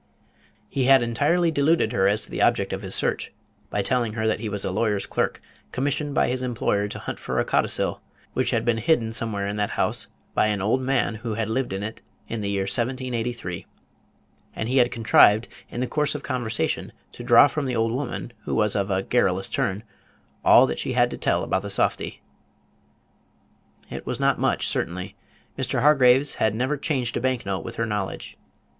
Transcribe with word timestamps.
He 0.67 0.85
had 0.85 1.03
entirely 1.03 1.51
deluded 1.51 1.91
her 1.91 2.07
as 2.07 2.23
to 2.25 2.31
the 2.31 2.41
object 2.41 2.73
of 2.73 2.81
his 2.81 2.95
search, 2.95 3.31
by 3.69 3.83
telling 3.83 4.13
her 4.13 4.25
that 4.25 4.39
he 4.39 4.49
was 4.49 4.65
a 4.65 4.71
lawyer's 4.71 5.05
clerk, 5.05 5.39
commissioned 5.71 6.15
by 6.15 6.27
his 6.27 6.41
employer 6.41 6.87
to 6.87 6.97
hunt 6.97 7.19
for 7.19 7.37
a 7.37 7.45
codicil 7.45 8.01
which 8.33 8.49
had 8.49 8.65
been 8.65 8.79
hidden 8.79 9.13
somewhere 9.13 9.45
in 9.45 9.57
that 9.57 9.69
house 9.77 10.07
by 10.33 10.47
an 10.47 10.59
old 10.59 10.81
man 10.81 11.13
who 11.21 11.35
had 11.35 11.51
lived 11.51 11.71
in 11.71 11.83
it 11.83 12.01
in 12.27 12.41
the 12.41 12.49
year 12.49 12.63
1783; 12.63 13.67
and 14.55 14.67
he 14.69 14.77
had 14.77 14.89
contrived, 14.89 15.47
in 15.69 15.81
the 15.81 15.85
course 15.85 16.15
of 16.15 16.23
conversation, 16.23 16.91
to 17.11 17.21
draw 17.23 17.45
from 17.47 17.65
the 17.67 17.75
old 17.75 17.91
woman, 17.91 18.33
who 18.45 18.55
was 18.55 18.75
of 18.75 18.89
a 18.89 19.03
garrulous 19.03 19.49
turn, 19.49 19.83
all 20.43 20.65
that 20.65 20.79
she 20.79 20.93
had 20.93 21.11
to 21.11 21.17
tell 21.19 21.43
about 21.43 21.61
the 21.61 21.69
softy. 21.69 22.23
It 23.91 24.07
was 24.07 24.19
not 24.19 24.39
much, 24.39 24.65
certainly. 24.67 25.15
Mr. 25.59 25.81
Hargraves 25.81 26.33
had 26.41 26.55
never 26.55 26.75
changed 26.75 27.15
a 27.17 27.21
bank 27.21 27.45
note 27.45 27.63
with 27.63 27.75
her 27.75 27.85
knowledge. 27.85 28.35